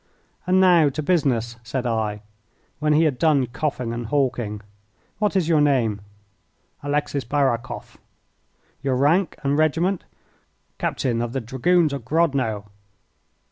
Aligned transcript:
"And 0.47 0.59
now 0.59 0.89
to 0.89 1.03
business," 1.03 1.57
said 1.61 1.85
I, 1.85 2.23
when 2.79 2.93
he 2.93 3.03
had 3.03 3.19
done 3.19 3.45
coughing 3.45 3.93
and 3.93 4.07
hawking. 4.07 4.61
"What 5.19 5.35
is 5.35 5.47
your 5.47 5.61
name?" 5.61 6.01
"Alexis 6.81 7.23
Barakoff." 7.23 7.99
"Your 8.81 8.95
rank 8.95 9.35
and 9.43 9.59
regiment?" 9.59 10.05
"Captain 10.79 11.21
of 11.21 11.33
the 11.33 11.39
Dragoons 11.39 11.93
of 11.93 12.03
Grodno." 12.03 12.65